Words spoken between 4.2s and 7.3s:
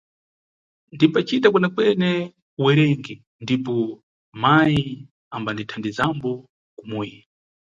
mayi ambandithandizambo kumuyi.